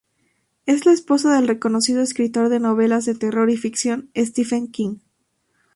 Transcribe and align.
Es 0.65 0.87
la 0.87 0.93
esposa 0.93 1.35
del 1.35 1.47
reconocido 1.47 2.01
escritor 2.01 2.49
de 2.49 2.59
novelas 2.59 3.05
de 3.05 3.13
terror 3.13 3.51
y 3.51 3.55
ficción 3.57 4.09
Stephen 4.17 4.67
King. 4.71 4.97